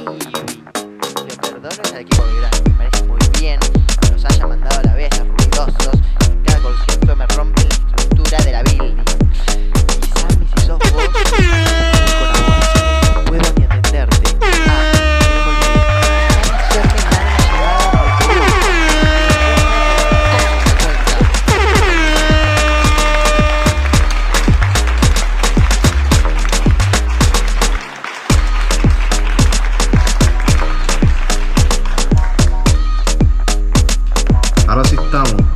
maybe, 0.00 0.62
le 1.26 1.36
perdono 1.36 1.82
al 1.92 2.00
equipo 2.00 2.24
de. 2.26 2.32
Me 2.64 2.74
parece 2.76 3.04
muy 3.04 3.18
bien 3.38 3.60
que 4.00 4.10
nos 4.10 4.24
haya 4.24 4.46
mandado 4.46 4.80
a 4.80 4.82
la 4.84 4.94
vez 4.94 5.10
ruidosos. 5.18 6.00
Cada 6.44 6.58
concierto 6.60 7.16
me 7.16 7.26
rompe 7.28 7.62
la 7.62 7.74
estructura 7.96 8.38
de 8.38 8.52
la 8.52 8.62
building. 8.62 9.04
Y 10.00 10.18
Sammy, 10.18 10.46
si 10.56 10.66
sos 10.66 10.78
vos, 10.78 11.08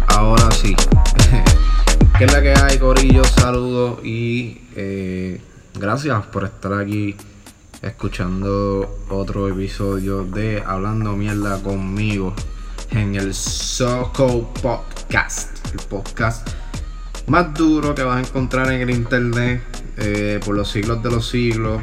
ahora 0.08 0.50
sí. 0.50 0.76
¿Qué 2.18 2.24
es 2.24 2.32
la 2.32 2.42
que 2.42 2.52
hay, 2.52 2.78
Corillo? 2.78 3.24
Saludos 3.24 4.04
y 4.04 4.60
eh, 4.74 5.40
gracias 5.74 6.26
por 6.26 6.44
estar 6.44 6.74
aquí 6.74 7.16
escuchando 7.80 8.98
otro 9.08 9.48
episodio 9.48 10.24
de 10.24 10.62
Hablando 10.66 11.16
Mierda 11.16 11.62
conmigo 11.62 12.34
en 12.90 13.14
el 13.14 13.32
Soco 13.32 14.52
Podcast. 14.60 15.56
El 15.72 15.80
podcast 15.86 16.46
más 17.26 17.54
duro 17.54 17.94
que 17.94 18.02
vas 18.02 18.18
a 18.18 18.28
encontrar 18.28 18.70
en 18.72 18.82
el 18.82 18.90
internet 18.90 19.62
eh, 19.96 20.38
por 20.44 20.54
los 20.54 20.70
siglos 20.70 21.02
de 21.02 21.10
los 21.10 21.28
siglos. 21.28 21.80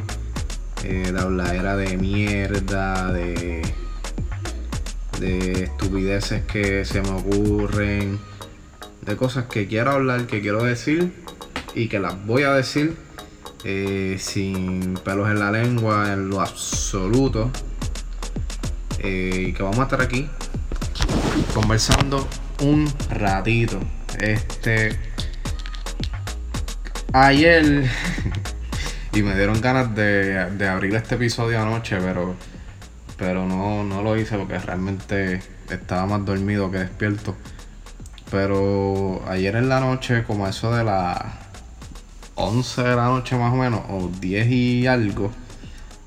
Eh, 0.83 1.11
de 1.11 1.19
habladera 1.19 1.75
de 1.77 1.97
mierda, 1.97 3.11
de 3.13 3.63
de 5.23 5.63
estupideces 5.63 6.43
que 6.43 6.83
se 6.83 7.01
me 7.01 7.11
ocurren, 7.11 8.19
de 9.01 9.15
cosas 9.15 9.45
que 9.45 9.67
quiero 9.67 9.91
hablar, 9.91 10.27
que 10.27 10.41
quiero 10.41 10.61
decir 10.63 11.13
y 11.73 11.87
que 11.87 11.97
las 11.99 12.25
voy 12.25 12.43
a 12.43 12.51
decir 12.51 12.97
eh, 13.63 14.17
sin 14.19 14.95
pelos 14.95 15.29
en 15.29 15.39
la 15.39 15.49
lengua 15.49 16.11
en 16.11 16.29
lo 16.29 16.41
absoluto. 16.41 17.49
Eh, 18.99 19.47
y 19.47 19.53
que 19.53 19.63
vamos 19.63 19.79
a 19.79 19.83
estar 19.83 20.01
aquí 20.01 20.27
conversando 21.53 22.27
un 22.61 22.91
ratito. 23.09 23.79
Este. 24.19 24.99
Ayer. 27.13 27.89
y 29.13 29.23
me 29.23 29.35
dieron 29.35 29.61
ganas 29.61 29.95
de, 29.95 30.51
de 30.51 30.67
abrir 30.67 30.95
este 30.95 31.15
episodio 31.15 31.61
anoche, 31.61 31.97
pero 32.01 32.35
pero 33.23 33.45
no, 33.45 33.85
no 33.85 34.03
lo 34.03 34.17
hice 34.17 34.37
porque 34.37 34.59
realmente 34.59 35.41
estaba 35.69 36.05
más 36.05 36.25
dormido 36.25 36.69
que 36.69 36.79
despierto. 36.79 37.37
Pero 38.29 39.23
ayer 39.29 39.55
en 39.55 39.69
la 39.69 39.79
noche, 39.79 40.25
como 40.25 40.45
eso 40.45 40.75
de 40.75 40.83
las 40.83 41.17
11 42.35 42.83
de 42.83 42.95
la 42.97 43.05
noche 43.05 43.37
más 43.37 43.53
o 43.53 43.55
menos, 43.55 43.79
o 43.89 44.09
10 44.19 44.47
y 44.47 44.87
algo, 44.87 45.31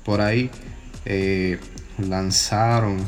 por 0.05 0.21
ahí, 0.21 0.51
eh, 1.05 1.59
lanzaron 1.97 2.99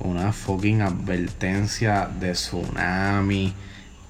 una 0.00 0.32
fucking 0.32 0.82
advertencia 0.82 2.08
de 2.18 2.32
tsunami 2.32 3.54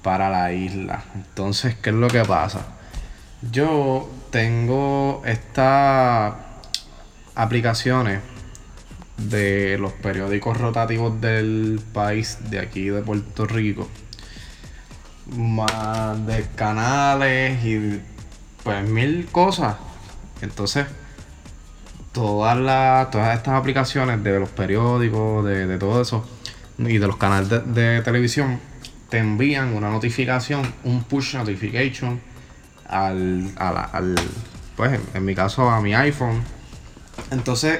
para 0.01 0.31
la 0.31 0.51
isla. 0.51 1.03
Entonces, 1.13 1.75
¿qué 1.75 1.91
es 1.91 1.95
lo 1.95 2.07
que 2.07 2.25
pasa? 2.25 2.65
Yo 3.51 4.09
tengo 4.31 5.21
estas 5.27 6.33
aplicaciones 7.35 8.21
de 9.17 9.77
los 9.79 9.93
periódicos 9.93 10.57
rotativos 10.57 11.19
del 11.21 11.79
país 11.93 12.37
de 12.49 12.59
aquí 12.59 12.89
de 12.89 13.01
Puerto 13.01 13.45
Rico. 13.45 13.87
Más 15.35 16.25
de 16.27 16.45
canales 16.55 17.63
y 17.65 17.99
pues 18.63 18.87
mil 18.87 19.25
cosas. 19.31 19.75
Entonces 20.41 20.85
todas 22.11 22.57
las 22.57 23.09
todas 23.11 23.35
estas 23.37 23.55
aplicaciones 23.55 24.23
de 24.23 24.39
los 24.39 24.49
periódicos 24.49 25.45
de, 25.45 25.65
de 25.67 25.77
todo 25.77 26.01
eso 26.01 26.27
y 26.77 26.97
de 26.97 27.07
los 27.07 27.17
canales 27.17 27.49
de, 27.73 28.01
televisión 28.01 28.59
te 29.09 29.17
envían 29.17 29.73
una 29.73 29.89
notificación 29.89 30.73
un 30.83 31.03
push 31.03 31.35
notification 31.35 32.19
al, 32.87 33.51
a 33.57 33.71
la- 33.71 33.83
al 33.83 34.15
pues 34.75 34.99
en 35.13 35.25
mi 35.25 35.33
caso 35.35 35.69
a 35.69 35.81
mi 35.81 35.93
iPhone. 35.95 36.41
Entonces 37.31 37.79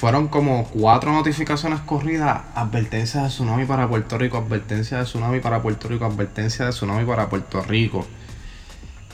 fueron 0.00 0.28
como 0.28 0.64
cuatro 0.64 1.12
notificaciones 1.12 1.80
corridas. 1.80 2.40
Advertencia 2.54 3.20
de 3.20 3.28
tsunami 3.28 3.66
para 3.66 3.86
Puerto 3.86 4.16
Rico, 4.16 4.38
advertencia 4.38 4.96
de 4.96 5.04
tsunami 5.04 5.40
para 5.40 5.60
Puerto 5.60 5.88
Rico, 5.88 6.06
advertencia 6.06 6.64
de 6.64 6.70
tsunami 6.70 7.04
para 7.04 7.28
Puerto 7.28 7.60
Rico. 7.60 8.06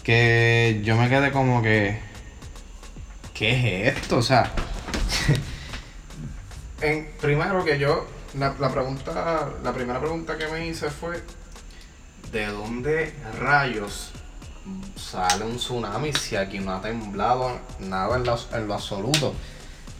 Que 0.04 0.80
yo 0.84 0.96
me 0.96 1.08
quedé 1.08 1.32
como 1.32 1.60
que... 1.60 2.00
¿Qué 3.34 3.88
es 3.88 3.96
esto? 3.96 4.18
O 4.18 4.22
sea... 4.22 4.52
primero 7.20 7.64
que 7.64 7.80
yo... 7.80 8.06
La, 8.38 8.54
la 8.60 8.70
pregunta... 8.70 9.48
La 9.64 9.72
primera 9.72 9.98
pregunta 9.98 10.38
que 10.38 10.46
me 10.46 10.68
hice 10.68 10.88
fue... 10.90 11.20
¿De 12.30 12.46
dónde 12.46 13.12
rayos 13.40 14.12
sale 14.94 15.46
un 15.46 15.56
tsunami 15.56 16.12
si 16.12 16.36
aquí 16.36 16.60
no 16.60 16.76
ha 16.76 16.80
temblado 16.80 17.58
nada 17.80 18.18
en 18.18 18.24
lo, 18.24 18.38
en 18.52 18.68
lo 18.68 18.74
absoluto? 18.74 19.34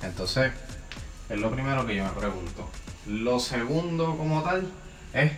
Entonces, 0.02 0.52
es 1.28 1.38
lo 1.40 1.50
primero 1.50 1.86
que 1.86 1.96
yo 1.96 2.04
me 2.04 2.10
pregunto. 2.10 2.68
Lo 3.06 3.38
segundo 3.40 4.16
como 4.16 4.42
tal 4.42 4.68
es, 5.12 5.32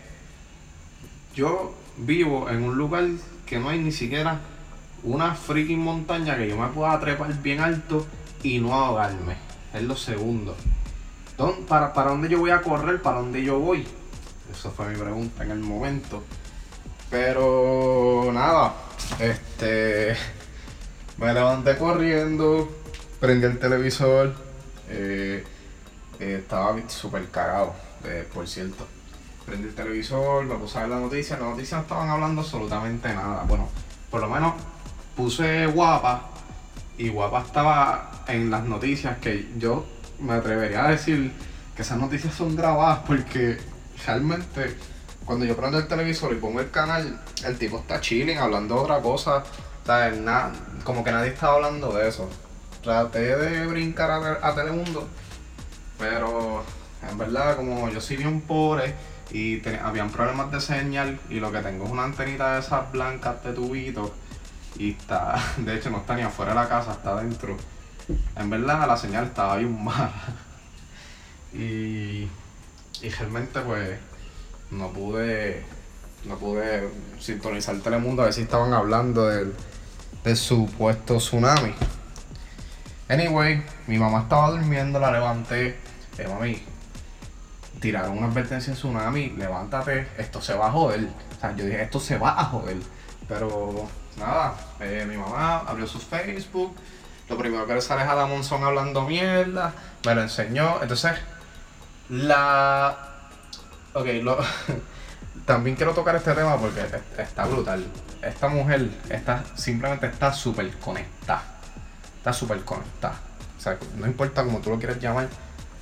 yo 1.34 1.74
vivo 1.98 2.48
en 2.50 2.62
un 2.62 2.76
lugar 2.76 3.04
que 3.46 3.58
no 3.58 3.68
hay 3.68 3.78
ni 3.78 3.92
siquiera 3.92 4.40
una 5.02 5.34
freaking 5.34 5.78
montaña 5.78 6.36
que 6.36 6.48
yo 6.48 6.56
me 6.56 6.68
pueda 6.68 6.98
trepar 7.00 7.32
bien 7.42 7.60
alto 7.60 8.06
y 8.42 8.58
no 8.58 8.74
ahogarme. 8.74 9.36
Es 9.72 9.82
lo 9.82 9.96
segundo. 9.96 10.56
¿Dón- 11.36 11.66
para, 11.66 11.92
¿Para 11.92 12.10
dónde 12.10 12.28
yo 12.28 12.38
voy 12.40 12.50
a 12.50 12.60
correr? 12.62 13.00
¿Para 13.00 13.18
dónde 13.20 13.42
yo 13.44 13.58
voy? 13.58 13.86
Esa 14.50 14.70
fue 14.70 14.88
mi 14.88 14.96
pregunta 14.96 15.44
en 15.44 15.50
el 15.52 15.60
momento. 15.60 16.24
Pero 17.10 18.30
nada, 18.32 18.74
este 19.18 20.14
me 21.16 21.32
levanté 21.32 21.76
corriendo, 21.78 22.68
prendí 23.20 23.46
el 23.46 23.58
televisor, 23.58 24.34
eh, 24.88 25.44
eh, 26.20 26.38
estaba 26.40 26.76
súper 26.88 27.28
cagado, 27.30 27.74
eh, 28.04 28.28
por 28.32 28.46
cierto. 28.46 28.86
Prendí 29.46 29.68
el 29.68 29.74
televisor, 29.74 30.44
me 30.44 30.56
puse 30.56 30.78
a 30.78 30.82
ver 30.82 30.90
la 30.90 31.00
noticia, 31.00 31.38
las 31.38 31.48
noticias 31.50 31.78
no 31.78 31.82
estaban 31.82 32.08
hablando 32.10 32.42
absolutamente 32.42 33.08
nada. 33.08 33.44
Bueno, 33.44 33.68
por 34.10 34.20
lo 34.20 34.28
menos 34.28 34.54
puse 35.16 35.66
guapa 35.66 36.30
y 36.98 37.08
guapa 37.08 37.42
estaba 37.42 38.24
en 38.28 38.50
las 38.50 38.64
noticias 38.64 39.18
que 39.18 39.48
yo 39.56 39.86
me 40.20 40.34
atrevería 40.34 40.84
a 40.84 40.90
decir 40.90 41.32
que 41.74 41.82
esas 41.82 41.98
noticias 41.98 42.34
son 42.34 42.56
grabadas 42.56 43.00
porque 43.06 43.58
realmente 44.04 44.76
cuando 45.24 45.44
yo 45.44 45.56
prendo 45.56 45.78
el 45.78 45.86
televisor 45.86 46.32
y 46.32 46.36
pongo 46.36 46.60
el 46.60 46.70
canal, 46.70 47.20
el 47.44 47.58
tipo 47.58 47.78
está 47.78 48.00
chilling, 48.00 48.38
hablando 48.38 48.76
de 48.76 48.80
otra 48.80 49.00
cosa. 49.00 49.44
como 50.84 51.04
que 51.04 51.12
nadie 51.12 51.28
estaba 51.28 51.56
hablando 51.56 51.92
de 51.92 52.08
eso. 52.08 52.28
Traté 52.82 53.36
de 53.36 53.66
brincar 53.66 54.10
a 54.42 54.54
Telemundo, 54.54 55.06
pero 55.98 56.64
en 57.10 57.18
verdad, 57.18 57.56
como 57.56 57.88
yo 57.90 58.00
soy 58.00 58.16
bien 58.16 58.40
pobre 58.42 58.94
y 59.30 59.58
te- 59.58 59.78
habían 59.78 60.10
problemas 60.10 60.50
de 60.50 60.60
señal, 60.60 61.18
y 61.28 61.40
lo 61.40 61.52
que 61.52 61.58
tengo 61.60 61.84
es 61.84 61.90
una 61.90 62.04
antenita 62.04 62.54
de 62.54 62.60
esas 62.60 62.90
blancas 62.92 63.42
de 63.44 63.52
tubito, 63.52 64.14
y 64.78 64.92
está, 64.92 65.36
de 65.58 65.74
hecho, 65.76 65.90
no 65.90 65.98
está 65.98 66.14
ni 66.16 66.22
afuera 66.22 66.52
de 66.52 66.60
la 66.60 66.68
casa, 66.68 66.92
está 66.92 67.12
adentro. 67.12 67.56
En 68.36 68.48
verdad, 68.50 68.86
la 68.86 68.96
señal 68.96 69.24
estaba 69.26 69.56
bien 69.56 69.82
mala. 69.84 70.12
Y, 71.52 72.28
y 73.02 73.08
realmente, 73.18 73.60
pues, 73.60 73.98
no 74.70 74.90
pude 74.90 75.64
no 76.24 76.36
pude 76.36 76.88
sintonizar 77.20 77.76
Telemundo 77.78 78.22
a 78.22 78.24
ver 78.26 78.34
si 78.34 78.42
estaban 78.42 78.72
hablando 78.74 79.28
del 79.28 79.54
supuesto 80.36 81.16
tsunami. 81.18 81.72
Anyway, 83.08 83.62
mi 83.86 83.98
mamá 83.98 84.20
estaba 84.22 84.50
durmiendo, 84.50 84.98
la 85.00 85.10
levanté. 85.10 85.78
Eh, 86.18 86.28
mami, 86.28 86.62
tiraron 87.80 88.18
una 88.18 88.26
advertencia 88.26 88.72
de 88.72 88.78
tsunami, 88.78 89.30
levántate, 89.30 90.08
esto 90.18 90.40
se 90.42 90.54
va 90.54 90.66
a 90.68 90.72
joder. 90.72 91.08
O 91.36 91.40
sea, 91.40 91.54
yo 91.56 91.64
dije, 91.64 91.82
esto 91.82 92.00
se 92.00 92.18
va 92.18 92.38
a 92.40 92.44
joder. 92.44 92.76
Pero 93.28 93.88
nada, 94.18 94.54
eh, 94.80 95.04
mi 95.08 95.16
mamá 95.16 95.58
abrió 95.58 95.86
su 95.86 95.98
Facebook. 95.98 96.76
Lo 97.28 97.36
primero 97.38 97.66
que 97.66 97.74
le 97.74 97.80
sale 97.82 98.02
es 98.02 98.08
a 98.08 98.14
la 98.14 98.26
Monzón 98.26 98.64
hablando 98.64 99.02
mierda. 99.02 99.72
Me 100.04 100.14
lo 100.14 100.22
enseñó. 100.22 100.78
Entonces, 100.82 101.12
la. 102.08 102.96
Ok. 103.94 104.06
También 105.46 105.76
quiero 105.76 105.92
tocar 105.94 106.14
este 106.16 106.32
tema 106.34 106.56
porque 106.56 106.80
es- 106.80 107.18
está 107.18 107.44
brutal. 107.46 107.84
Esta 108.22 108.48
mujer 108.48 108.90
está, 109.08 109.44
simplemente 109.54 110.06
está 110.06 110.32
súper 110.32 110.70
conectada. 110.78 111.42
Está 112.28 112.40
súper 112.40 112.62
conectada. 112.62 113.14
O 113.56 113.60
sea, 113.60 113.78
no 113.96 114.06
importa 114.06 114.44
cómo 114.44 114.58
tú 114.58 114.68
lo 114.68 114.78
quieras 114.78 115.00
llamar, 115.00 115.28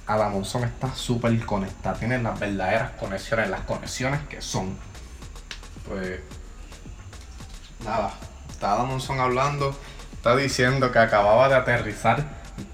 Ada 0.06 0.32
está 0.38 0.94
súper 0.94 1.44
conectada. 1.44 1.96
Tiene 1.98 2.22
las 2.22 2.38
verdaderas 2.38 2.92
conexiones, 2.92 3.50
las 3.50 3.62
conexiones 3.62 4.20
que 4.28 4.40
son. 4.40 4.78
Pues. 5.88 6.20
Nada. 7.84 8.12
Está 8.48 8.74
Ada 8.74 8.84
Monzón 8.84 9.18
hablando. 9.18 9.76
Está 10.12 10.36
diciendo 10.36 10.92
que 10.92 11.00
acababa 11.00 11.48
de 11.48 11.56
aterrizar 11.56 12.24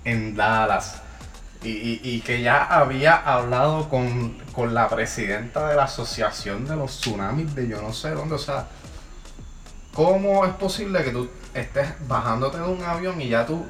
en 0.05 0.37
Dallas. 0.37 1.01
Y, 1.63 1.99
y, 2.03 2.21
que 2.21 2.43
ya 2.43 2.63
había 2.65 3.15
hablado 3.15 3.89
con, 3.89 4.37
con 4.53 4.75
la 4.75 4.91
presidenta 4.91 5.67
de 5.69 5.77
la 5.77 5.85
asociación 5.85 6.67
de 6.67 6.77
los 6.77 7.01
tsunamis 7.01 7.55
de 7.55 7.69
yo 7.69 7.81
no 7.81 7.95
sé 7.95 8.11
dónde. 8.11 8.35
O 8.35 8.39
sea, 8.39 8.67
¿cómo 9.95 10.45
es 10.45 10.55
posible 10.55 11.05
que 11.05 11.11
tú 11.11 11.29
estés 11.55 11.89
bajándote 12.07 12.59
de 12.59 12.65
un 12.65 12.83
avión 12.83 13.21
y 13.21 13.29
ya 13.29 13.47
tú 13.47 13.65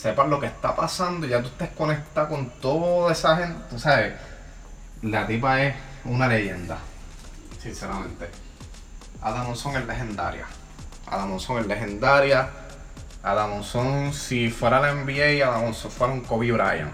sepas 0.00 0.28
lo 0.28 0.40
que 0.40 0.46
está 0.46 0.74
pasando, 0.74 1.26
ya 1.26 1.42
tú 1.42 1.48
estés 1.48 1.70
conectado 1.70 2.30
con 2.30 2.48
toda 2.60 3.12
esa 3.12 3.36
gente. 3.36 3.60
Tú 3.68 3.78
sabes, 3.78 4.14
la 5.02 5.26
tipa 5.26 5.62
es 5.62 5.74
una 6.04 6.26
leyenda, 6.26 6.78
sinceramente. 7.60 8.30
Adam 9.20 9.46
Monson 9.48 9.76
es 9.76 9.86
legendaria. 9.86 10.46
Adam 11.06 11.28
Monson 11.28 11.58
es 11.58 11.66
legendaria. 11.66 12.48
Adam 13.22 13.50
Monson, 13.50 14.14
si 14.14 14.48
fuera 14.48 14.80
la 14.80 14.94
NBA, 14.94 15.46
Adam 15.46 15.64
Monson 15.64 15.90
fuera 15.90 16.12
un 16.14 16.22
Kobe 16.22 16.52
Bryant. 16.52 16.92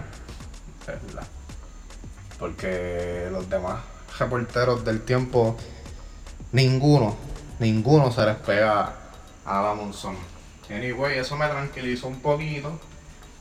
Es 0.81 0.87
verdad. 1.05 1.27
Porque 2.37 3.29
los 3.31 3.49
demás 3.49 3.79
reporteros 4.19 4.83
del 4.83 5.01
tiempo, 5.01 5.57
ninguno, 6.51 7.15
ninguno 7.59 8.11
se 8.11 8.25
les 8.25 8.35
pega 8.35 8.93
a 9.45 9.59
Adam 9.59 9.77
Monson. 9.77 10.15
Anyway, 10.69 11.17
eso 11.17 11.37
me 11.37 11.47
tranquilizó 11.47 12.07
un 12.07 12.19
poquito 12.19 12.79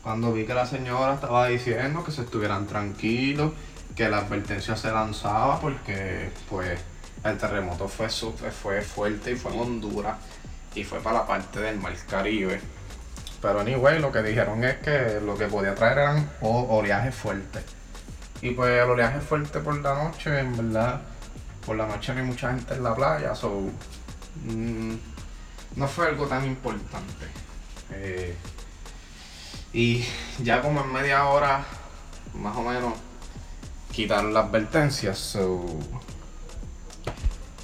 cuando 0.03 0.33
vi 0.33 0.45
que 0.45 0.55
la 0.55 0.67
señora 0.67 1.15
estaba 1.15 1.49
diciendo 1.49 2.05
que 2.05 2.13
se 2.13 2.23
estuvieran 2.23 2.67
tranquilos, 2.67 3.53
que 3.97 4.09
la 4.09 4.19
advertencia 4.19 4.77
se 4.77 4.93
lanzaba 4.93 5.59
porque 5.61 6.31
pues 6.49 6.79
el 7.25 7.39
terremoto 7.39 7.89
fue, 7.89 8.09
fue 8.09 8.83
fuerte 8.83 9.33
y 9.33 9.37
fue 9.37 9.53
en 9.53 9.61
Honduras 9.61 10.17
y 10.75 10.85
fue 10.85 11.01
para 11.01 11.19
la 11.19 11.27
parte 11.27 11.59
del 11.59 11.79
Mar 11.79 11.95
Caribe. 12.09 12.61
Pero 13.43 13.61
anyway, 13.61 13.99
lo 13.99 14.13
que 14.13 14.23
dijeron 14.23 14.63
es 14.65 14.77
que 14.77 15.21
lo 15.21 15.37
que 15.37 15.47
podía 15.47 15.75
traer 15.75 15.99
eran 15.99 16.31
oleajes 16.41 17.15
fuertes. 17.15 17.65
Y 18.43 18.51
pues 18.51 18.71
el 18.71 18.91
oleaje 18.91 19.21
fuerte 19.21 19.59
por 19.61 19.77
la 19.81 20.05
noche, 20.05 20.39
en 20.39 20.57
verdad, 20.57 21.01
por 21.65 21.77
la 21.77 21.87
noche 21.87 22.13
no 22.13 22.21
hay 22.21 22.27
mucha 22.27 22.51
gente 22.51 22.75
en 22.75 22.85
la 22.85 22.95
playa, 22.95 23.35
so 23.35 23.71
mm, 24.45 24.95
no 25.77 25.89
fue 25.89 26.09
algo 26.09 26.27
tan 26.27 26.45
importante. 26.45 27.27
Eh, 27.91 28.35
y 29.73 30.05
ya 30.43 30.63
como 30.63 30.81
en 30.81 30.93
media 30.93 31.27
hora, 31.27 31.65
más 32.35 32.57
o 32.57 32.63
menos, 32.63 32.95
quitaron 33.93 34.33
las 34.33 34.47
advertencias. 34.47 35.19
So, 35.19 35.65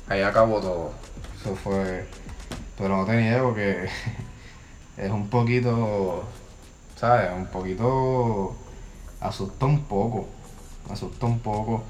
ahí 0.09 0.21
acabó 0.23 0.61
todo. 0.61 0.93
Eso 1.41 1.57
fue. 1.57 2.07
Pero 2.77 2.97
no 2.97 3.05
te 3.07 3.17
niego 3.17 3.55
que 3.55 3.89
es 4.97 5.11
un 5.11 5.29
poquito. 5.29 6.25
¿Sabes? 6.97 7.31
Un 7.35 7.47
poquito. 7.47 8.57
Asusta 9.21 9.67
un 9.67 9.85
poco. 9.85 10.29
Asusta 10.91 11.27
un 11.27 11.41
poco. 11.41 11.83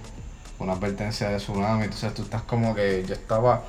Una 0.59 0.75
advertencia 0.75 1.31
de 1.31 1.39
tsunami. 1.39 1.85
Entonces 1.85 2.15
tú 2.15 2.23
estás 2.23 2.43
como 2.43 2.75
que. 2.75 3.05
Yo 3.07 3.15
estaba 3.15 3.65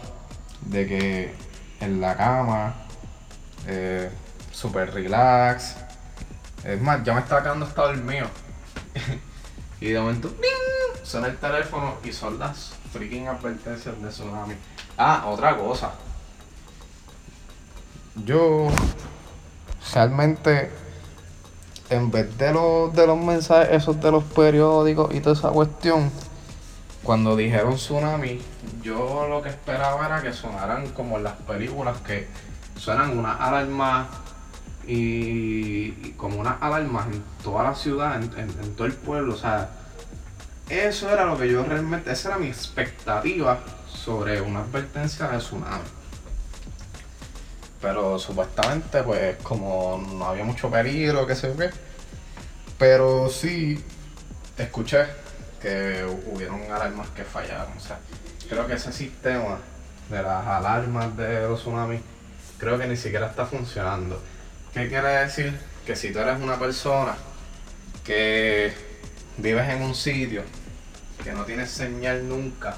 de 0.66 0.88
que 0.88 1.36
en 1.80 2.02
la 2.02 2.16
cama. 2.16 2.76
Eh, 3.68 4.10
super 4.52 4.94
relax 4.94 5.78
es 6.64 6.82
más, 6.82 7.04
ya 7.04 7.14
me 7.14 7.20
estaba 7.20 7.44
quedando 7.44 7.66
hasta 7.66 7.82
dormido. 7.82 8.28
y 9.82 9.90
de 9.90 10.00
momento, 10.00 10.30
¡ning! 10.30 11.04
suena 11.04 11.28
el 11.28 11.38
teléfono 11.38 11.96
y 12.04 12.14
son 12.14 12.40
las 12.40 12.74
freaking 12.94 13.28
advertencias 13.28 14.02
de 14.02 14.08
tsunami. 14.08 14.56
Ah, 14.98 15.26
otra 15.28 15.58
cosa. 15.58 15.92
Yo 18.24 18.68
realmente, 19.94 20.72
en 21.90 22.10
vez 22.10 22.38
de 22.38 22.54
los, 22.54 22.94
de 22.94 23.08
los 23.08 23.18
mensajes 23.18 23.70
esos 23.72 24.00
de 24.00 24.12
los 24.12 24.24
periódicos 24.24 25.14
y 25.14 25.20
toda 25.20 25.36
esa 25.36 25.50
cuestión, 25.50 26.10
cuando 27.04 27.36
dijeron 27.36 27.76
tsunami, 27.76 28.40
yo 28.82 29.28
lo 29.28 29.42
que 29.42 29.50
esperaba 29.50 30.06
era 30.06 30.22
que 30.22 30.32
sonaran 30.32 30.88
como 30.90 31.18
en 31.18 31.24
las 31.24 31.34
películas 31.34 31.98
que 32.02 32.28
suenan 32.78 33.18
una 33.18 33.34
alarma 33.34 34.10
y, 34.88 36.12
como 36.14 36.40
unas 36.40 36.62
alarmas 36.62 37.08
en 37.08 37.24
toda 37.44 37.64
la 37.64 37.76
ciudad, 37.76 38.22
en, 38.22 38.76
todo 38.76 38.88
el 38.88 38.94
pueblo. 38.94 39.34
O 39.34 39.38
sea, 39.38 39.70
eso 40.70 41.10
era 41.10 41.26
lo 41.26 41.38
que 41.38 41.52
yo 41.52 41.64
realmente, 41.64 42.12
esa 42.12 42.30
era 42.30 42.38
mi 42.38 42.48
expectativa 42.48 43.60
sobre 43.88 44.40
una 44.40 44.62
advertencia 44.62 45.28
de 45.28 45.40
tsunami. 45.40 45.84
Pero 47.82 48.18
supuestamente, 48.18 49.04
pues, 49.04 49.36
como 49.44 50.02
no 50.14 50.26
había 50.26 50.46
mucho 50.46 50.70
peligro, 50.70 51.28
qué 51.28 51.36
sé 51.36 51.50
yo 51.50 51.58
qué. 51.58 51.70
Pero 52.78 53.30
sí, 53.30 53.84
escuché 54.58 55.23
que 55.64 56.06
hubieron 56.28 56.62
alarmas 56.70 57.08
que 57.16 57.24
fallaron. 57.24 57.76
O 57.78 57.80
sea, 57.80 57.98
creo 58.50 58.68
que 58.68 58.74
ese 58.74 58.92
sistema 58.92 59.58
de 60.10 60.22
las 60.22 60.46
alarmas 60.46 61.16
de 61.16 61.48
los 61.48 61.62
tsunamis, 61.62 62.02
creo 62.60 62.78
que 62.78 62.86
ni 62.86 62.98
siquiera 62.98 63.28
está 63.28 63.46
funcionando. 63.46 64.22
¿Qué 64.74 64.90
quiere 64.90 65.08
decir? 65.08 65.58
Que 65.86 65.96
si 65.96 66.12
tú 66.12 66.20
eres 66.20 66.40
una 66.42 66.60
persona 66.60 67.16
que 68.04 68.74
vives 69.38 69.70
en 69.70 69.82
un 69.82 69.96
sitio 69.96 70.44
que 71.24 71.32
no 71.32 71.46
tienes 71.46 71.72
señal 71.72 72.28
nunca, 72.28 72.76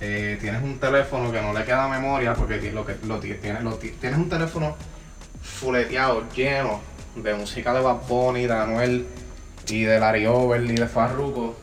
eh, 0.00 0.38
tienes 0.40 0.62
un 0.62 0.78
teléfono 0.78 1.32
que 1.32 1.42
no 1.42 1.52
le 1.52 1.64
queda 1.64 1.88
memoria 1.88 2.34
porque 2.34 2.70
lo 2.70 2.86
que 2.86 2.96
lo, 3.04 3.18
tienes, 3.18 3.64
lo, 3.64 3.74
tienes 3.74 4.16
un 4.16 4.28
teléfono 4.28 4.76
fuleteado, 5.42 6.24
lleno 6.30 6.80
de 7.16 7.34
música 7.34 7.74
de 7.74 7.80
Bad 7.80 8.06
Bunny, 8.06 8.46
de 8.46 8.52
Anuel 8.52 9.06
y 9.68 9.84
de 9.84 9.98
Larry 9.98 10.26
Over 10.26 10.62
y 10.64 10.74
de 10.74 10.86
Farruko, 10.86 11.56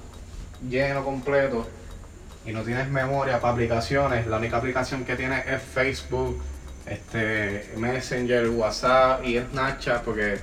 lleno 0.70 1.04
completo 1.04 1.68
y 2.46 2.52
no 2.52 2.62
tienes 2.62 2.88
memoria 2.90 3.40
para 3.40 3.54
aplicaciones, 3.54 4.28
la 4.28 4.38
única 4.38 4.58
aplicación 4.58 5.04
que 5.04 5.16
tienes 5.16 5.46
es 5.48 5.62
Facebook 5.62 6.42
este 6.86 7.74
Messenger, 7.78 8.50
WhatsApp 8.50 9.26
y 9.26 9.40
Snapchat, 9.40 10.04
porque 10.04 10.34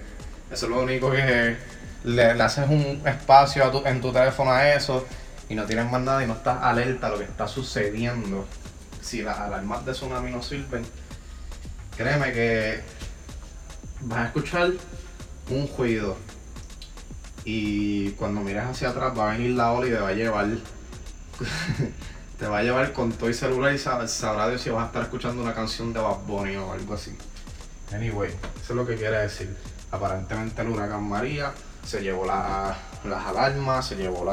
eso 0.51 0.67
es 0.67 0.71
lo 0.71 0.83
único 0.83 1.11
que 1.11 1.57
le, 2.05 2.25
haces 2.25 2.69
un 2.69 3.01
espacio 3.07 3.65
a 3.65 3.89
en 3.89 4.01
tu 4.01 4.13
teléfono 4.13 4.51
a 4.51 4.75
eso 4.75 5.07
y 5.49 5.55
no 5.55 5.65
tienes 5.65 5.91
más 5.91 6.03
nada 6.03 6.25
y 6.25 6.27
no 6.27 6.35
estás 6.35 6.59
alerta 6.63 7.07
a 7.07 7.11
lo 7.11 7.19
que 7.19 7.25
está 7.25 7.47
sucediendo. 7.47 8.47
Si 9.01 9.23
las 9.23 9.39
alarmas 9.39 9.85
de 9.85 9.93
tsunami 9.93 10.31
no 10.31 10.43
sirven, 10.43 10.85
créeme 11.97 12.33
que 12.33 12.81
vas 14.03 14.19
a 14.19 14.27
escuchar 14.27 14.71
un 15.51 15.69
ruido 15.77 16.17
y 17.45 18.11
cuando 18.13 18.41
mires 18.41 18.65
hacia 18.65 18.91
atrás 18.91 19.17
va 19.19 19.31
a 19.31 19.37
venir 19.37 19.51
la 19.53 19.73
ola 19.73 19.87
y 19.87 19.91
te 19.91 19.99
va 19.99 20.09
a 20.09 20.13
llevar 20.13 20.47
te 22.39 22.47
va 22.47 22.59
a 22.59 22.63
llevar 22.63 22.93
con 22.93 23.13
todo 23.13 23.29
el 23.29 23.35
celular 23.35 23.75
y 23.75 23.79
sabrá 23.79 24.49
Dios 24.49 24.61
si 24.61 24.71
vas 24.71 24.85
a 24.85 24.87
estar 24.87 25.03
escuchando 25.03 25.43
una 25.43 25.55
canción 25.55 25.93
de 25.93 26.01
Bad 26.01 26.19
Bunny 26.27 26.57
o 26.57 26.73
algo 26.73 26.95
así. 26.95 27.17
Anyway, 27.93 28.31
eso 28.31 28.73
es 28.73 28.77
lo 28.77 28.87
que 28.87 28.97
quiere 28.97 29.19
decir. 29.19 29.55
Aparentemente 29.91 30.63
el 30.63 30.69
huracán 30.69 31.09
María 31.09 31.53
se 31.87 32.03
llevó 32.03 32.27
las 32.27 32.77
alarmas, 33.05 33.87
se 33.87 33.97
llevó 33.97 34.25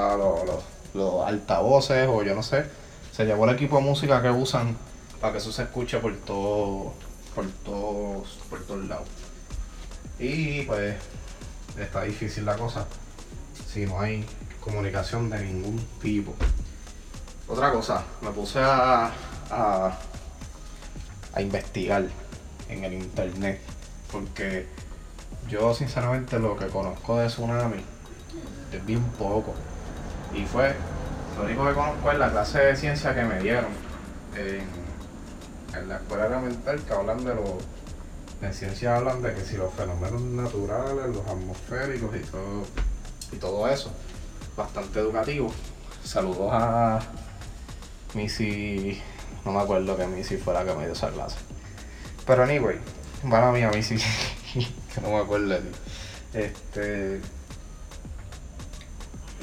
los, 0.94 1.28
altavoces 1.28 2.08
o 2.08 2.24
yo 2.24 2.36
no 2.36 2.44
sé. 2.44 2.66
Se 3.12 3.25
llevó 3.25 3.46
el 3.46 3.56
equipo 3.56 3.78
de 3.78 3.84
música 3.84 4.22
que 4.22 4.30
usan 4.30 4.75
para 5.20 5.34
que 5.34 5.39
eso 5.39 5.51
se 5.51 5.63
escuche 5.63 6.00
por 6.00 6.16
todo, 6.18 6.94
por 7.36 7.46
todos, 7.63 8.39
por 8.50 8.63
todos 8.63 8.86
lados. 8.86 9.08
Y 10.18 10.63
pues 10.63 10.96
está 11.78 12.04
difícil 12.04 12.46
la 12.46 12.56
cosa 12.56 12.86
si 13.72 13.86
no 13.86 14.00
hay 14.00 14.26
comunicación 14.62 15.30
de 15.30 15.44
ningún 15.44 15.80
tipo. 16.02 16.34
Otra 17.48 17.72
cosa, 17.72 18.04
me 18.22 18.30
puse 18.32 18.60
a, 18.60 19.12
a, 19.52 19.98
investigar 21.40 22.06
en 22.68 22.84
el 22.84 22.94
internet 22.94 23.62
porque 24.12 24.68
yo 25.48 25.74
sinceramente 25.74 26.38
lo 26.38 26.58
que 26.58 26.68
conozco 26.68 27.18
de 27.18 27.28
tsunami 27.28 27.84
es 28.72 28.86
bien 28.86 29.04
poco. 29.18 29.54
Y 30.34 30.46
fue, 30.46 30.76
lo 31.38 31.46
único 31.46 31.66
que 31.68 31.74
conozco 31.74 32.12
es 32.12 32.20
la 32.20 32.32
clase 32.32 32.60
de 32.60 32.76
ciencia 32.76 33.16
que 33.16 33.24
me 33.24 33.40
dieron 33.40 33.72
en, 34.36 35.80
en 35.80 35.90
la 35.90 35.96
escuela 35.96 36.26
elemental 36.28 36.82
que 36.82 36.94
hablan 36.94 37.24
de 37.24 37.36
los, 37.36 37.50
en 38.42 38.54
ciencia 38.54 38.98
hablan 38.98 39.22
de 39.22 39.34
que 39.34 39.42
si 39.42 39.58
los 39.58 39.74
fenómenos 39.74 40.22
naturales, 40.22 41.16
los 41.16 41.26
atmosféricos 41.28 42.16
y 42.16 42.20
todo, 42.20 42.66
y 43.32 43.38
todo 43.38 43.68
eso, 43.68 43.92
bastante 44.56 45.00
educativo. 45.00 45.52
Saludos 46.04 46.50
a 46.52 47.00
Missy, 48.14 49.02
no 49.46 49.52
me 49.52 49.60
acuerdo 49.62 49.96
que 49.98 50.08
Missy 50.08 50.38
fuera 50.38 50.66
que 50.66 50.74
me 50.74 50.84
dio 50.84 50.94
esa 50.94 51.10
clase. 51.10 51.38
Pero 52.26 52.44
anyway, 52.44 52.80
para 53.30 53.52
mí 53.52 53.62
a 53.62 53.70
Missy, 53.70 53.98
que 54.94 55.02
no 55.02 55.10
me 55.10 55.18
acuerdo. 55.18 55.58
Este. 56.34 57.22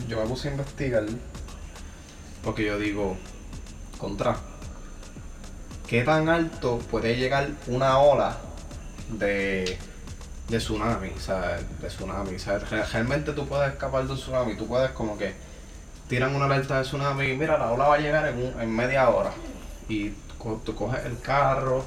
Yo 0.09 0.21
me 0.21 0.26
puse 0.26 0.49
a 0.49 0.50
investigar 0.52 1.05
porque 2.47 2.64
yo 2.64 2.78
digo, 2.78 3.16
contra, 3.99 4.37
¿qué 5.88 6.05
tan 6.05 6.28
alto 6.28 6.78
puede 6.93 7.16
llegar 7.16 7.50
una 7.66 7.99
ola 7.99 8.38
de, 9.11 9.76
de 10.48 10.58
tsunami? 10.58 11.10
Sea, 11.18 11.58
de 11.80 11.88
tsunami. 11.88 12.38
Sea, 12.38 12.58
realmente 12.58 13.32
tú 13.32 13.46
puedes 13.46 13.72
escapar 13.72 14.04
de 14.04 14.12
un 14.12 14.18
tsunami, 14.18 14.56
tú 14.56 14.66
puedes 14.66 14.90
como 14.92 15.16
que 15.18 15.34
tiran 16.08 16.34
una 16.34 16.44
alerta 16.46 16.76
de 16.78 16.82
tsunami 16.84 17.26
y 17.30 17.36
mira, 17.36 17.58
la 17.58 17.72
ola 17.72 17.88
va 17.88 17.94
a 17.96 17.98
llegar 17.98 18.26
en, 18.28 18.36
un- 18.38 18.60
en 18.60 18.70
media 18.74 19.08
hora. 19.10 19.30
Y 19.88 20.10
tú 20.64 20.74
coges 20.74 21.04
el 21.04 21.20
carro, 21.20 21.84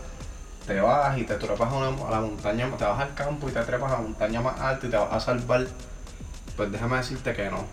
te 0.67 0.79
vas 0.81 1.17
y 1.17 1.23
te 1.23 1.35
trepas 1.35 1.71
a, 1.71 1.75
una- 1.77 2.09
la 2.09 2.19
montaña, 2.21 2.69
te 2.77 2.83
vas 2.83 2.99
al 2.99 3.13
campo 3.13 3.47
y 3.49 3.51
te 3.53 3.61
trepas 3.61 3.91
a 3.91 3.95
la 3.95 4.01
montaña 4.01 4.41
más 4.41 4.59
alta 4.59 4.87
y 4.87 4.89
te 4.89 4.97
vas 4.97 5.13
a 5.13 5.19
salvar. 5.19 5.65
Pues 6.57 6.71
déjame 6.71 6.97
decirte 6.97 7.33
que 7.33 7.49
no. 7.49 7.63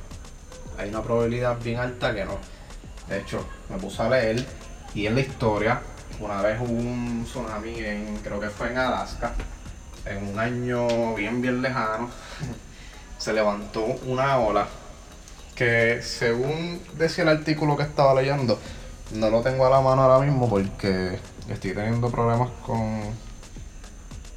Hay 0.79 0.91
una 0.91 1.03
probabilidad 1.03 1.57
bien 1.63 1.81
alta 1.81 2.15
que 2.15 2.25
no. 2.25 2.39
De 3.09 3.19
hecho, 3.19 3.45
me 3.69 3.77
puse 3.79 4.03
a 4.03 4.09
leer 4.09 4.45
y 4.95 5.07
en 5.07 5.15
la 5.15 5.21
historia, 5.21 5.81
una 6.21 6.41
vez 6.43 6.61
hubo 6.61 6.71
un 6.73 7.25
tsunami 7.25 7.79
en, 7.81 8.19
creo 8.23 8.39
que 8.41 8.51
fue 8.51 8.71
en 8.71 8.79
Alaska, 8.79 9.33
en 10.07 10.29
un 10.29 10.39
año 10.39 11.15
bien, 11.15 11.43
bien 11.43 11.63
lejano, 11.63 12.11
se 13.19 13.33
levantó 13.33 13.85
una 14.07 14.39
ola 14.39 14.67
que 15.55 16.03
según 16.03 16.81
decía 16.99 17.25
el 17.25 17.31
artículo 17.31 17.77
que 17.77 17.83
estaba 17.83 18.15
leyendo, 18.21 18.59
no 19.13 19.31
lo 19.31 19.43
tengo 19.43 19.67
a 19.67 19.71
la 19.71 19.81
mano 19.81 20.03
ahora 20.03 20.25
mismo 20.25 20.49
porque 20.49 21.19
estoy 21.49 21.73
teniendo 21.73 22.11
problemas 22.11 22.51
con, 22.65 23.01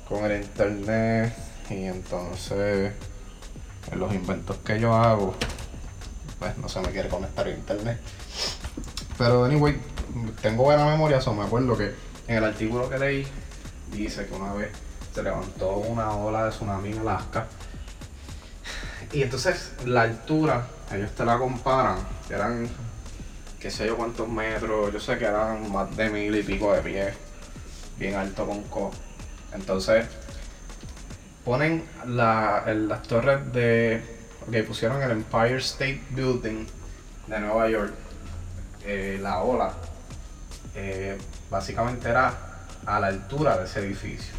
con 0.08 0.24
el 0.26 0.42
internet 0.42 1.36
y 1.70 1.84
entonces 1.86 2.94
en 3.92 4.00
los 4.00 4.14
inventos 4.14 4.58
que 4.58 4.80
yo 4.80 4.94
hago, 4.94 5.34
pues 6.40 6.58
no 6.58 6.70
se 6.70 6.80
me 6.82 6.90
quiere 6.90 7.10
conectar 7.10 7.46
a 7.46 7.50
internet. 7.50 8.00
Pero 9.18 9.44
anyway, 9.44 9.78
tengo 10.42 10.64
buena 10.64 10.86
memoria, 10.86 11.18
eso 11.18 11.34
me 11.34 11.44
acuerdo 11.44 11.78
que 11.78 11.94
en 12.28 12.38
el 12.38 12.46
artículo 12.46 12.90
que 12.90 12.98
leí 12.98 13.28
dice 13.92 14.26
que 14.26 14.36
una 14.36 14.54
vez 14.54 14.70
se 15.14 15.24
levantó 15.24 15.78
una 15.78 16.12
ola 16.12 16.46
de 16.46 16.52
tsunami 16.52 16.92
en 16.92 17.00
Alaska. 17.00 17.48
Y 19.12 19.24
entonces 19.24 19.74
la 19.86 20.04
altura, 20.04 20.68
ellos 20.92 21.12
te 21.12 21.26
la 21.26 21.38
comparan, 21.38 21.98
eran 22.30 22.70
qué 23.60 23.70
sé 23.70 23.88
yo 23.88 23.98
cuántos 23.98 24.28
metros, 24.30 24.94
yo 24.94 25.00
sé 25.00 25.18
que 25.18 25.26
eran 25.26 25.72
más 25.72 25.96
de 25.98 26.10
mil 26.10 26.36
y 26.36 26.44
pico 26.44 26.74
de 26.74 26.82
pies, 26.82 27.14
bien 27.98 28.16
alto 28.16 28.46
con 28.46 28.64
co. 28.64 28.92
Entonces 29.54 30.06
ponen 31.44 31.84
la, 32.06 32.64
las 32.68 33.02
torres 33.04 33.52
de, 33.52 34.02
ok, 34.48 34.68
pusieron 34.68 35.02
el 35.02 35.12
Empire 35.12 35.58
State 35.58 36.02
Building 36.12 36.68
de 37.28 37.40
Nueva 37.40 37.70
York, 37.70 37.94
eh, 38.86 39.18
la 39.22 39.40
ola, 39.42 39.74
eh, 40.76 41.18
básicamente 41.50 42.10
era 42.10 42.34
a 42.86 43.00
la 43.00 43.08
altura 43.08 43.58
de 43.58 43.66
ese 43.66 43.80
edificio. 43.80 44.39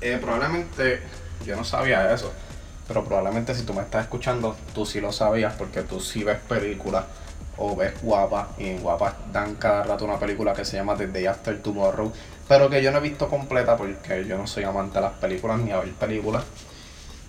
Eh, 0.00 0.18
probablemente 0.20 1.00
yo 1.44 1.56
no 1.56 1.64
sabía 1.64 2.12
eso, 2.12 2.32
pero 2.86 3.04
probablemente 3.04 3.54
si 3.54 3.62
tú 3.62 3.74
me 3.74 3.82
estás 3.82 4.04
escuchando, 4.04 4.56
tú 4.74 4.84
sí 4.84 5.00
lo 5.00 5.12
sabías 5.12 5.54
porque 5.54 5.82
tú 5.82 6.00
sí 6.00 6.24
ves 6.24 6.38
películas 6.48 7.04
o 7.56 7.74
ves 7.74 7.94
Guapa 8.02 8.50
y 8.58 8.68
en 8.68 8.82
Guapa 8.82 9.16
dan 9.32 9.54
cada 9.54 9.82
rato 9.82 10.04
una 10.04 10.18
película 10.18 10.52
que 10.52 10.64
se 10.64 10.76
llama 10.76 10.96
The 10.96 11.06
Day 11.08 11.26
After 11.26 11.60
Tomorrow, 11.62 12.12
pero 12.48 12.68
que 12.68 12.82
yo 12.82 12.90
no 12.90 12.98
he 12.98 13.00
visto 13.00 13.28
completa 13.28 13.76
porque 13.76 14.24
yo 14.26 14.36
no 14.36 14.46
soy 14.46 14.64
amante 14.64 14.96
de 14.96 15.00
las 15.02 15.12
películas 15.14 15.58
ni 15.60 15.72
a 15.72 15.78
ver 15.80 15.92
películas. 15.92 16.44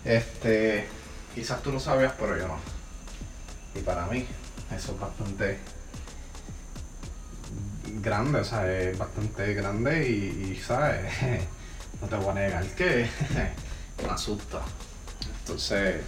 Este, 0.04 0.88
quizás 1.34 1.62
tú 1.62 1.72
lo 1.72 1.80
sabías, 1.80 2.14
pero 2.20 2.38
yo 2.38 2.48
no. 2.48 2.58
Y 3.76 3.80
para 3.80 4.06
mí, 4.08 4.26
eso 4.76 4.92
es 4.94 5.00
bastante 5.00 5.58
grande, 8.02 8.40
o 8.40 8.44
sea, 8.44 8.72
es 8.72 8.98
bastante 8.98 9.54
grande 9.54 10.08
y, 10.08 10.56
¿sabes? 10.56 11.06
No 12.02 12.08
te 12.08 12.16
voy 12.16 12.30
a 12.30 12.34
negar 12.34 12.66
que 12.68 13.08
me 14.04 14.10
asusta. 14.10 14.62
Entonces, 15.40 16.02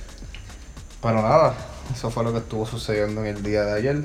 pero 1.01 1.21
nada, 1.21 1.55
eso 1.93 2.11
fue 2.11 2.25
lo 2.25 2.33
que 2.33 2.39
estuvo 2.39 2.65
sucediendo 2.65 3.21
en 3.21 3.37
el 3.37 3.43
día 3.43 3.63
de 3.63 3.73
ayer. 3.73 4.03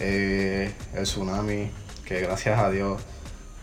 Eh, 0.00 0.74
el 0.94 1.04
tsunami, 1.04 1.70
que 2.06 2.20
gracias 2.22 2.58
a 2.58 2.70
Dios 2.70 3.02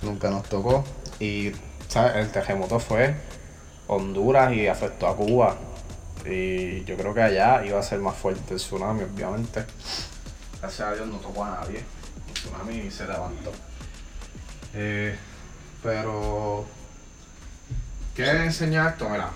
nunca 0.03 0.29
nos 0.29 0.47
tocó. 0.47 0.83
Y 1.19 1.51
¿sabes? 1.87 2.17
el 2.17 2.31
terremoto 2.31 2.79
fue 2.79 3.15
Honduras 3.87 4.53
y 4.53 4.67
afectó 4.67 5.07
a 5.07 5.15
Cuba. 5.15 5.57
Y 6.23 6.83
yo 6.83 6.95
creo 6.95 7.13
que 7.15 7.23
allá 7.23 7.65
iba 7.65 7.79
a 7.79 7.83
ser 7.83 7.99
más 7.99 8.15
fuerte 8.15 8.53
el 8.53 8.59
tsunami, 8.59 9.01
obviamente. 9.03 9.65
Gracias 10.59 10.87
a 10.87 10.93
Dios 10.93 11.07
no 11.07 11.17
tocó 11.17 11.43
a 11.43 11.59
nadie. 11.61 11.83
El 12.27 12.33
tsunami 12.33 12.91
se 12.91 13.07
levantó. 13.07 13.51
Eh, 14.75 15.17
pero, 15.81 16.67
¿qué 18.15 18.29
enseña 18.29 18.89
esto? 18.89 19.09
Mira, 19.09 19.29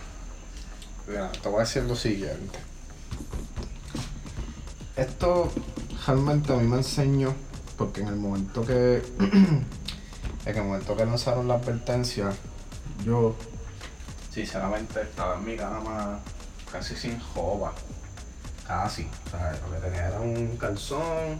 mira, 1.07 1.31
te 1.31 1.49
voy 1.49 1.57
a 1.57 1.61
decir 1.61 1.83
lo 1.83 1.95
siguiente. 1.95 2.59
Esto 4.95 5.51
realmente 6.05 6.53
a 6.53 6.57
mí 6.57 6.67
me 6.67 6.77
enseñó, 6.77 7.33
porque 7.77 8.01
en 8.01 8.07
el 8.07 8.15
momento 8.15 8.65
que, 8.65 8.97
en 9.19 10.57
el 10.57 10.63
momento 10.63 10.95
que 10.95 11.05
lanzaron 11.05 11.47
la 11.47 11.55
advertencia, 11.55 12.31
yo 13.05 13.35
sinceramente 14.31 15.01
estaba 15.01 15.35
en 15.35 15.45
mi 15.45 15.55
cama 15.55 16.19
casi 16.71 16.95
sin 16.95 17.19
joba. 17.19 17.73
Casi. 18.67 19.07
O 19.27 19.29
sea, 19.29 19.57
lo 19.65 19.73
que 19.73 19.79
tenía 19.81 20.07
era 20.07 20.19
un 20.19 20.57
calzón. 20.57 21.39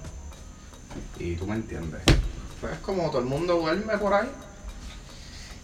Y 1.19 1.35
tú 1.35 1.47
me 1.47 1.55
entiendes. 1.55 2.01
Pues 2.61 2.77
como 2.79 3.09
todo 3.09 3.19
el 3.19 3.25
mundo 3.25 3.55
duerme 3.55 3.97
por 3.97 4.13
ahí. 4.13 4.29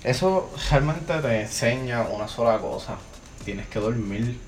Eso 0.04 0.52
realmente 0.72 1.14
te 1.20 1.42
enseña 1.42 2.02
una 2.02 2.28
sola 2.28 2.58
cosa. 2.58 2.96
Tienes 3.46 3.68
que 3.68 3.80
dormir 3.80 4.40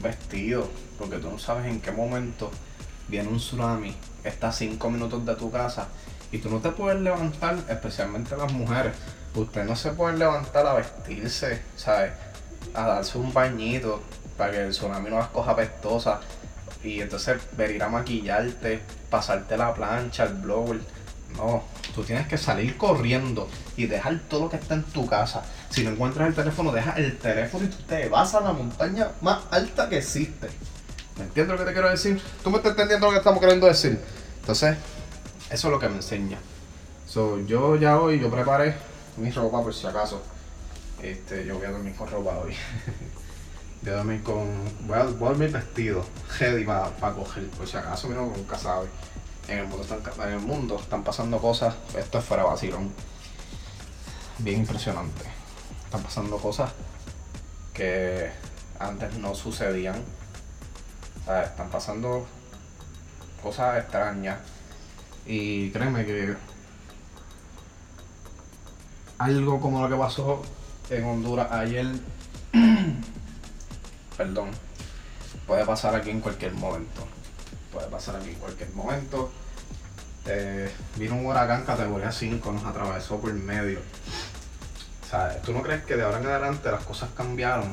vestido. 0.00 0.68
Porque 0.98 1.18
tú 1.18 1.30
no 1.30 1.38
sabes 1.38 1.66
en 1.66 1.80
qué 1.80 1.92
momento 1.92 2.50
viene 3.08 3.28
un 3.28 3.36
tsunami. 3.36 3.94
Está 4.22 4.48
a 4.48 4.52
5 4.52 4.90
minutos 4.90 5.26
de 5.26 5.34
tu 5.34 5.50
casa. 5.50 5.88
Y 6.32 6.38
tú 6.38 6.48
no 6.48 6.60
te 6.60 6.70
puedes 6.70 7.00
levantar, 7.00 7.58
especialmente 7.68 8.36
las 8.36 8.50
mujeres. 8.52 8.94
Ustedes 9.34 9.66
no 9.66 9.76
se 9.76 9.90
pueden 9.90 10.18
levantar 10.18 10.66
a 10.66 10.74
vestirse, 10.74 11.60
¿sabes? 11.76 12.12
A 12.72 12.86
darse 12.86 13.18
un 13.18 13.32
bañito 13.32 14.02
para 14.38 14.52
que 14.52 14.62
el 14.62 14.70
tsunami 14.70 15.10
no 15.10 15.18
las 15.18 15.28
coja 15.28 15.54
pestosa. 15.54 16.20
Y 16.82 17.00
entonces 17.00 17.42
venir 17.56 17.82
a 17.82 17.88
maquillarte, 17.88 18.80
pasarte 19.10 19.56
la 19.56 19.74
plancha, 19.74 20.24
el 20.24 20.34
blower. 20.34 20.80
No, 21.36 21.62
tú 21.94 22.02
tienes 22.02 22.26
que 22.26 22.36
salir 22.36 22.76
corriendo 22.76 23.48
y 23.76 23.86
dejar 23.86 24.20
todo 24.28 24.44
lo 24.44 24.50
que 24.50 24.56
está 24.56 24.74
en 24.74 24.82
tu 24.84 25.06
casa. 25.06 25.42
Si 25.70 25.84
no 25.84 25.90
encuentras 25.90 26.28
el 26.28 26.34
teléfono, 26.34 26.72
deja 26.72 26.92
el 26.92 27.16
teléfono 27.18 27.64
y 27.64 27.68
tú 27.68 27.76
te 27.86 28.08
vas 28.08 28.34
a 28.34 28.40
la 28.40 28.52
montaña 28.52 29.12
más 29.20 29.40
alta 29.50 29.88
que 29.88 29.98
existe. 29.98 30.48
¿Me 31.16 31.24
entiendes 31.24 31.52
lo 31.52 31.64
que 31.64 31.68
te 31.68 31.72
quiero 31.72 31.90
decir? 31.90 32.20
¿Tú 32.42 32.50
me 32.50 32.56
estás 32.56 32.72
entendiendo 32.72 33.06
lo 33.06 33.12
que 33.12 33.18
estamos 33.18 33.40
queriendo 33.40 33.66
decir? 33.66 34.00
Entonces, 34.40 34.76
eso 35.50 35.68
es 35.68 35.72
lo 35.72 35.78
que 35.78 35.88
me 35.88 35.96
enseña. 35.96 36.38
So, 37.06 37.38
yo 37.46 37.76
ya 37.76 38.00
hoy, 38.00 38.18
yo 38.18 38.30
preparé 38.30 38.74
mi 39.16 39.30
ropa 39.30 39.62
por 39.62 39.72
si 39.72 39.86
acaso. 39.86 40.20
Este, 41.00 41.44
yo 41.46 41.56
voy 41.56 41.66
a 41.66 41.70
dormir 41.70 41.94
con 41.94 42.10
ropa 42.10 42.38
hoy. 42.38 42.54
voy 43.82 43.92
a 43.92 43.96
dormir 43.96 44.22
con. 44.22 44.48
Voy 44.86 44.98
a, 44.98 45.04
voy 45.04 45.26
a 45.26 45.30
dormir 45.30 45.52
vestido, 45.52 46.04
ready 46.40 46.64
para 46.64 47.14
coger, 47.14 47.46
por 47.50 47.68
si 47.68 47.76
acaso, 47.76 48.08
mira, 48.08 48.22
nunca 48.22 48.58
sabe. 48.58 48.88
En 49.46 49.58
el, 49.58 49.66
mundo 50.40 50.78
están, 50.80 51.04
pasando 51.04 51.38
cosas, 51.38 51.74
esto 51.98 52.18
es 52.18 52.24
fuera 52.24 52.44
vacilón. 52.44 52.90
Bien 54.38 54.60
impresionante. 54.60 55.24
Están 55.84 56.02
pasando 56.02 56.38
cosas 56.38 56.72
que 57.74 58.30
antes 58.78 59.14
no 59.18 59.34
sucedían. 59.34 60.02
Están 61.28 61.68
pasando 61.68 62.26
cosas 63.42 63.78
extrañas. 63.78 64.40
Y 65.26 65.70
créeme 65.70 66.06
que 66.06 66.36
algo 69.18 69.60
como 69.60 69.82
lo 69.82 69.88
que 69.88 69.96
pasó 69.96 70.42
en 70.88 71.04
Honduras 71.04 71.52
ayer, 71.52 71.86
perdón, 74.16 74.50
puede 75.46 75.64
pasar 75.66 75.94
aquí 75.94 76.10
en 76.10 76.20
cualquier 76.20 76.52
momento. 76.54 77.06
Puede 77.74 77.88
pasar 77.88 78.16
aquí 78.16 78.30
en 78.30 78.34
cualquier 78.36 78.70
momento. 78.70 79.30
Eh, 80.26 80.70
vino 80.96 81.16
un 81.16 81.26
huracán 81.26 81.64
categoría 81.64 82.10
5, 82.12 82.52
nos 82.52 82.64
atravesó 82.64 83.18
por 83.18 83.32
medio. 83.34 83.80
O 85.12 85.42
¿tú 85.44 85.52
no 85.52 85.62
crees 85.62 85.84
que 85.84 85.96
de 85.96 86.02
ahora 86.02 86.18
en 86.18 86.26
adelante 86.26 86.70
las 86.70 86.82
cosas 86.84 87.10
cambiaron 87.16 87.72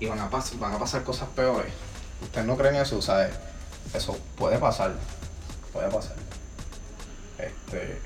y 0.00 0.06
van 0.06 0.18
a, 0.18 0.30
pas- 0.30 0.58
van 0.58 0.72
a 0.74 0.78
pasar 0.78 1.02
cosas 1.04 1.28
peores? 1.36 1.72
¿Ustedes 2.22 2.46
no 2.46 2.56
creen 2.56 2.74
eso? 2.76 3.00
Sea, 3.00 3.30
eso 3.94 4.18
puede 4.36 4.58
pasar. 4.58 4.92
Puede 5.72 5.88
pasar. 5.90 6.16
Este, 7.38 8.00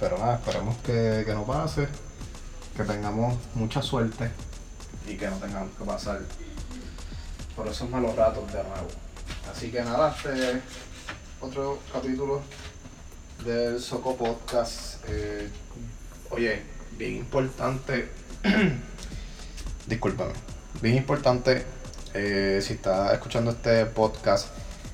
pero 0.00 0.18
nada, 0.18 0.36
esperemos 0.36 0.76
que, 0.78 1.22
que 1.26 1.34
no 1.34 1.44
pase. 1.44 1.88
que 2.76 2.82
tengamos 2.84 3.34
mucha 3.54 3.80
suerte 3.82 4.30
y 5.06 5.16
que 5.16 5.28
no 5.28 5.36
tengamos 5.36 5.70
que 5.78 5.84
pasar 5.84 6.20
por 7.54 7.68
esos 7.68 7.88
malos 7.90 8.16
ratos 8.16 8.46
de 8.52 8.62
nuevo. 8.62 8.88
Así 9.50 9.70
que 9.70 9.82
nada, 9.82 10.14
este 10.16 10.60
otro 11.40 11.78
capítulo 11.92 12.42
del 13.44 13.80
Soco 13.80 14.16
Podcast. 14.16 15.04
Eh, 15.08 15.48
oye, 16.30 16.62
bien 16.98 17.16
importante. 17.16 18.08
Discúlpame. 19.86 20.32
Bien 20.82 20.96
importante. 20.96 21.64
eh, 22.14 22.60
si 22.62 22.74
estás 22.74 23.12
escuchando 23.12 23.50
este 23.50 23.84
podcast, 23.86 24.48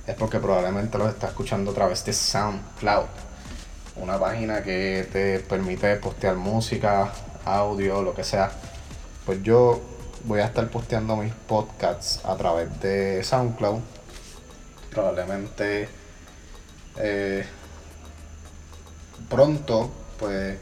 es 0.06 0.14
porque 0.16 0.38
probablemente 0.40 0.98
lo 0.98 1.08
estás 1.08 1.30
escuchando 1.30 1.70
a 1.70 1.74
través 1.74 2.04
de 2.04 2.12
SoundCloud. 2.12 3.06
Una 3.96 4.18
página 4.18 4.62
que 4.62 5.06
te 5.12 5.38
permite 5.40 5.94
postear 5.96 6.34
música, 6.34 7.12
audio, 7.44 8.02
lo 8.02 8.14
que 8.14 8.24
sea. 8.24 8.50
Pues 9.24 9.42
yo 9.42 9.80
voy 10.24 10.40
a 10.40 10.46
estar 10.46 10.68
posteando 10.68 11.16
mis 11.16 11.32
podcasts 11.32 12.20
a 12.24 12.36
través 12.36 12.80
de 12.80 13.22
SoundCloud. 13.22 13.80
Probablemente 14.92 15.88
eh, 16.96 17.44
pronto, 19.28 19.90
pues 20.18 20.58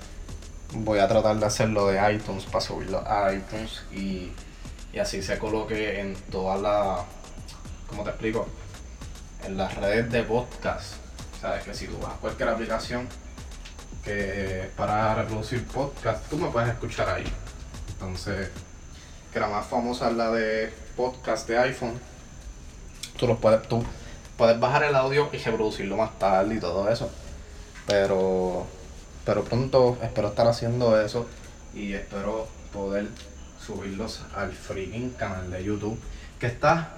voy 0.73 1.01
a 1.01 1.09
tratar 1.09 1.37
de 1.37 1.47
hacerlo 1.47 1.89
de 1.89 2.15
iTunes 2.15 2.45
para 2.45 2.61
subirlo 2.61 3.03
a 3.07 3.33
iTunes 3.33 3.83
y, 3.93 4.33
y 4.93 4.99
así 4.99 5.23
se 5.23 5.39
coloque 5.39 6.01
en 6.01 6.15
todas 6.31 6.61
las, 6.61 7.01
¿cómo 7.89 8.05
te 8.05 8.11
explico? 8.11 8.47
En 9.45 9.57
las 9.57 9.75
redes 9.77 10.11
de 10.13 10.23
podcast. 10.23 10.95
Sabes 11.41 11.65
que 11.65 11.75
si 11.75 11.87
tú 11.87 11.99
vas 11.99 12.13
a 12.13 12.17
cualquier 12.17 12.51
aplicación 12.51 13.09
que 14.05 14.71
para 14.77 15.15
reproducir 15.15 15.67
podcast, 15.67 16.29
tú 16.29 16.37
me 16.39 16.49
puedes 16.51 16.71
escuchar 16.71 17.09
ahí. 17.09 17.25
Entonces, 17.95 18.51
que 19.33 19.41
la 19.41 19.49
más 19.49 19.67
famosa 19.67 20.11
es 20.11 20.17
la 20.17 20.31
de 20.31 20.73
podcast 20.97 21.49
de 21.49 21.59
iPhone. 21.59 21.99
Tú 23.19 23.27
los 23.27 23.39
puedes, 23.39 23.63
tú 23.69 23.85
puedes 24.41 24.59
bajar 24.59 24.85
el 24.85 24.95
audio 24.95 25.29
y 25.35 25.37
reproducirlo 25.37 25.99
más 25.99 26.19
tarde 26.19 26.55
y 26.55 26.59
todo 26.59 26.89
eso. 26.89 27.11
Pero, 27.87 28.65
pero 29.23 29.45
pronto 29.45 29.99
espero 30.03 30.29
estar 30.29 30.47
haciendo 30.47 30.99
eso 30.99 31.27
y 31.75 31.93
espero 31.93 32.49
poder 32.73 33.09
subirlos 33.61 34.23
al 34.35 34.51
freaking 34.53 35.11
canal 35.11 35.51
de 35.51 35.63
YouTube 35.63 36.01
que 36.39 36.47
está 36.47 36.89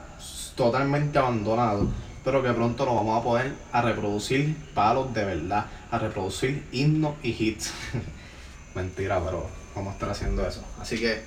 totalmente 0.54 1.18
abandonado, 1.18 1.88
pero 2.24 2.44
que 2.44 2.52
pronto 2.52 2.84
lo 2.84 2.94
vamos 2.94 3.20
a 3.20 3.24
poder 3.24 3.54
a 3.72 3.82
reproducir 3.82 4.56
palos 4.72 5.12
de 5.12 5.24
verdad, 5.24 5.66
a 5.90 5.98
reproducir 5.98 6.64
himnos 6.70 7.14
y 7.24 7.30
hits. 7.30 7.72
Mentira, 8.76 9.20
pero 9.20 9.48
vamos 9.74 9.90
a 9.90 9.94
estar 9.94 10.10
haciendo 10.10 10.46
eso. 10.46 10.62
Así 10.80 10.96
que 10.96 11.24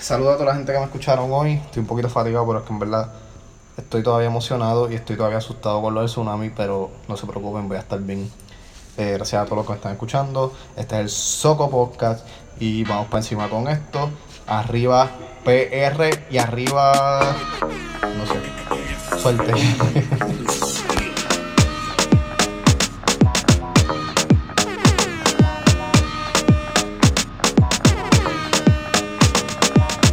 saludo 0.00 0.30
a 0.30 0.34
toda 0.34 0.50
la 0.50 0.54
gente 0.54 0.72
que 0.72 0.78
me 0.78 0.84
escucharon 0.84 1.32
hoy. 1.32 1.54
Estoy 1.54 1.80
un 1.80 1.88
poquito 1.88 2.08
fatigado, 2.08 2.46
pero 2.46 2.60
es 2.60 2.64
que 2.64 2.72
en 2.72 2.78
verdad 2.78 3.12
estoy 3.78 4.02
todavía 4.02 4.26
emocionado 4.26 4.90
y 4.90 4.94
estoy 4.94 5.16
todavía 5.16 5.38
asustado 5.38 5.80
con 5.80 5.94
lo 5.94 6.00
del 6.00 6.08
tsunami, 6.08 6.50
pero 6.50 6.90
no 7.08 7.16
se 7.16 7.26
preocupen, 7.26 7.68
voy 7.68 7.76
a 7.76 7.80
estar 7.80 8.00
bien. 8.00 8.30
Eh, 8.96 9.12
gracias 9.12 9.40
a 9.40 9.44
todos 9.44 9.58
los 9.58 9.66
que 9.66 9.72
me 9.72 9.76
están 9.76 9.92
escuchando. 9.92 10.52
Este 10.76 10.96
es 10.96 11.00
el 11.00 11.08
Soco 11.08 11.70
Podcast 11.70 12.26
y 12.58 12.84
vamos 12.84 13.06
para 13.06 13.18
encima 13.18 13.48
con 13.48 13.68
esto. 13.68 14.10
Arriba 14.46 15.08
PR 15.44 16.10
y 16.30 16.38
arriba... 16.38 17.36
No 18.02 18.26
sé. 18.26 19.20
Suerte. 19.20 19.54